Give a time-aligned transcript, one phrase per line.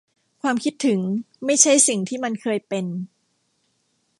[0.41, 0.99] ความคิดถึง
[1.45, 2.85] ไม่ใช่สิ่งที่มันเคยเป็น